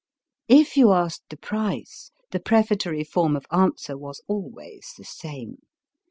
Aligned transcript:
If 0.47 0.77
you 0.77 0.93
asked 0.93 1.25
the 1.29 1.37
price, 1.37 2.09
the 2.31 2.39
prefatory 2.39 3.03
form 3.03 3.35
of 3.35 3.45
answer 3.51 3.95
was 3.95 4.23
always 4.27 4.93
the 4.97 5.05
same. 5.05 5.57